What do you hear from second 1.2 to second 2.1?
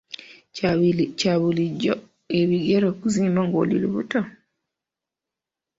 bulijjo